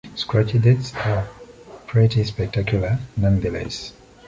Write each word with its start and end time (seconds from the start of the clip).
Scratchy's 0.15 0.63
'deaths' 0.63 0.95
are 0.95 1.27
pretty 1.85 2.23
spectacular, 2.23 2.97
nonetheless. 3.15 3.93